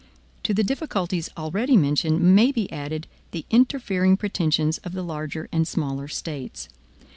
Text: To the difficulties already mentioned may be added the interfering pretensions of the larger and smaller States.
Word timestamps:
To 0.41 0.53
the 0.55 0.63
difficulties 0.63 1.29
already 1.37 1.77
mentioned 1.77 2.19
may 2.33 2.51
be 2.51 2.71
added 2.71 3.05
the 3.29 3.45
interfering 3.51 4.17
pretensions 4.17 4.79
of 4.79 4.93
the 4.93 5.03
larger 5.03 5.47
and 5.51 5.67
smaller 5.67 6.07
States. 6.07 6.69